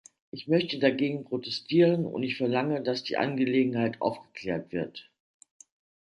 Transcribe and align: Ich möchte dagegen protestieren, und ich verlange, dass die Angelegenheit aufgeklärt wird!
Ich 0.31 0.47
möchte 0.47 0.79
dagegen 0.79 1.25
protestieren, 1.25 2.07
und 2.07 2.23
ich 2.23 2.35
verlange, 2.37 2.81
dass 2.81 3.03
die 3.03 3.17
Angelegenheit 3.17 4.01
aufgeklärt 4.01 4.71
wird! 4.71 5.11